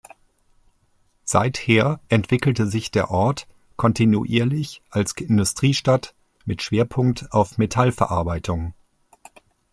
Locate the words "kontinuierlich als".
3.75-5.13